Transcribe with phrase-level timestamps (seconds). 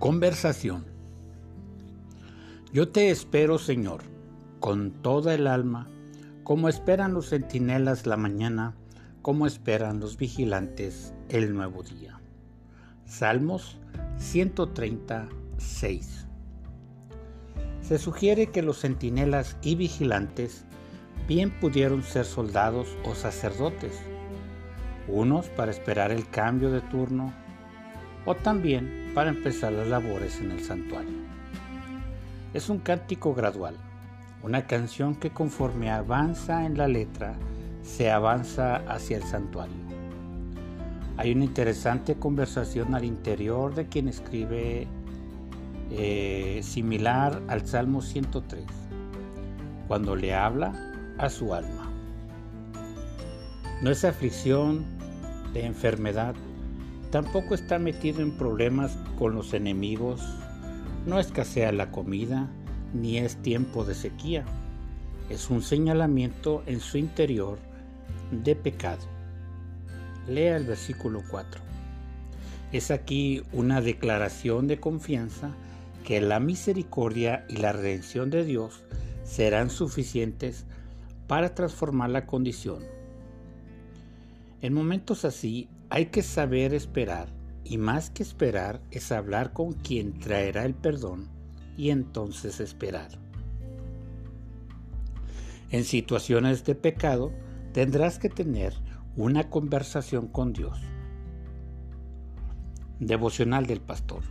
[0.00, 0.84] Conversación.
[2.72, 4.00] Yo te espero, Señor,
[4.58, 5.90] con toda el alma,
[6.42, 8.74] como esperan los centinelas la mañana,
[9.20, 12.18] como esperan los vigilantes el nuevo día.
[13.04, 13.76] Salmos
[14.16, 16.26] 136.
[17.82, 20.64] Se sugiere que los centinelas y vigilantes
[21.28, 24.00] bien pudieron ser soldados o sacerdotes,
[25.08, 27.34] unos para esperar el cambio de turno
[28.24, 31.18] o también para empezar las labores en el santuario.
[32.54, 33.76] Es un cántico gradual,
[34.42, 37.34] una canción que conforme avanza en la letra,
[37.82, 39.74] se avanza hacia el santuario.
[41.16, 44.86] Hay una interesante conversación al interior de quien escribe
[45.90, 48.64] eh, similar al Salmo 103,
[49.86, 50.72] cuando le habla
[51.18, 51.90] a su alma.
[53.82, 54.84] No es aflicción
[55.52, 56.34] de enfermedad
[57.10, 60.22] Tampoco está metido en problemas con los enemigos,
[61.06, 62.48] no escasea la comida,
[62.94, 64.44] ni es tiempo de sequía.
[65.28, 67.58] Es un señalamiento en su interior
[68.30, 69.02] de pecado.
[70.28, 71.60] Lea el versículo 4.
[72.72, 75.50] Es aquí una declaración de confianza
[76.04, 78.84] que la misericordia y la redención de Dios
[79.24, 80.64] serán suficientes
[81.26, 82.99] para transformar la condición.
[84.62, 87.28] En momentos así hay que saber esperar
[87.64, 91.28] y más que esperar es hablar con quien traerá el perdón
[91.76, 93.10] y entonces esperar.
[95.70, 97.32] En situaciones de pecado
[97.72, 98.74] tendrás que tener
[99.16, 100.78] una conversación con Dios.
[102.98, 104.22] Devocional del Pastor.